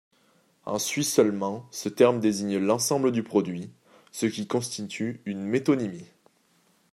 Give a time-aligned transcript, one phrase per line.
[0.65, 3.69] En Suisse seulement, ce terme désigne l'ensemble du produit,
[4.11, 6.07] ce qui constitue une métonymie.